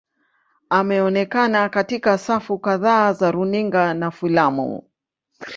Ameonekana 0.69 1.69
katika 1.69 2.17
safu 2.17 2.59
kadhaa 2.59 3.13
za 3.13 3.31
runinga 3.31 3.93
na 3.93 4.11
filamu. 4.11 4.83